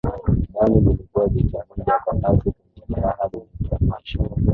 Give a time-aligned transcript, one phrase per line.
[0.53, 1.63] Damu zilikuwa zikivuja
[2.05, 4.27] kwa kasi kwenye jeraha lililotoneshwa